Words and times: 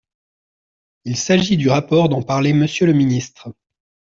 Il 1.05 1.15
s’agit 1.15 1.57
du 1.57 1.69
rapport 1.69 2.09
dont 2.09 2.23
parlait 2.23 2.53
Monsieur 2.53 2.87
le 2.87 2.93
ministre. 2.93 3.51